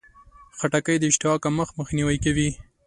خټکی 0.57 0.95
د 0.99 1.03
اشتها 1.11 1.33
کمښت 1.43 1.73
مخنیوی 1.79 2.17
کوي. 2.25 2.49